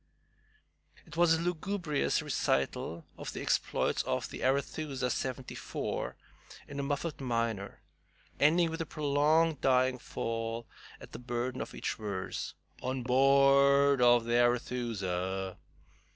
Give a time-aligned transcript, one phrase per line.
[1.05, 6.15] It was a lugubrious recital of the exploits of "the Arethusa, Seventy four,"
[6.67, 7.81] in a muffled minor,
[8.39, 10.65] ending with a prolonged dying fall
[10.99, 15.59] at the burden of each verse, "On b oo o ard of the Arethusa."